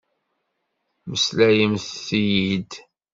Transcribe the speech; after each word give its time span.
Meslayemt-iyi-d! 1.09 2.71